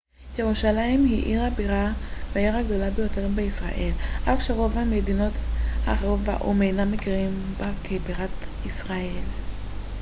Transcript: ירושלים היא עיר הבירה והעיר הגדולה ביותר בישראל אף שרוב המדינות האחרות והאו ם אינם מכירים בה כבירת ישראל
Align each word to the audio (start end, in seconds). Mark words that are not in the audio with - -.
ירושלים 0.37 1.05
היא 1.05 1.25
עיר 1.25 1.43
הבירה 1.43 1.91
והעיר 2.33 2.55
הגדולה 2.57 2.89
ביותר 2.91 3.27
בישראל 3.35 3.91
אף 4.33 4.41
שרוב 4.43 4.77
המדינות 4.77 5.33
האחרות 5.85 6.19
והאו 6.23 6.51
ם 6.53 6.61
אינם 6.61 6.91
מכירים 6.91 7.31
בה 7.57 7.71
כבירת 7.83 8.29
ישראל 8.65 9.23